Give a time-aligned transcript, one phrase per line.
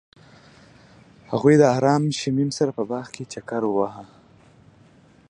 [1.31, 4.05] هغوی د آرام شمیم سره په باغ کې چکر وواهه.